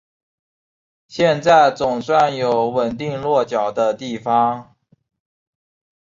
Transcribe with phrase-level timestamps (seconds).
[1.07, 4.75] 现在总算有稳定落脚的地方